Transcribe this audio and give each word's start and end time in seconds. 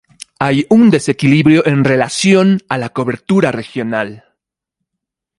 Hay 0.39 0.65
un 0.71 0.89
desequilibrio 0.89 1.63
en 1.67 1.83
relación 1.83 2.61
a 2.69 2.79
la 2.79 2.89
cobertura 2.89 3.51
regional. 3.51 4.33